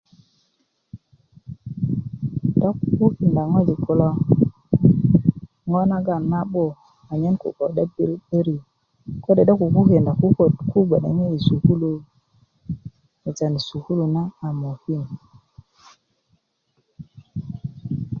do 2.59 2.69
kukukinda 2.79 3.41
ŋojik 3.51 3.79
kulo 3.85 4.09
ŋo' 5.69 5.87
naŋ 5.89 6.05
na'but 6.31 6.73
a 7.11 7.13
nyen 7.21 7.35
koko 7.41 7.63
'debiri 7.71 8.15
'barik 8.21 8.61
kode' 9.23 9.47
do 9.47 9.53
kukukinda 9.59 10.11
koko 10.19 10.43
ti 10.57 10.63
gbo'deŋe 10.87 11.25
yi 11.31 11.39
sukulu 11.47 11.91
asan 13.27 13.53
sukulu 13.67 14.05
na 14.15 14.23
a 14.45 14.47
mokim 14.61 15.03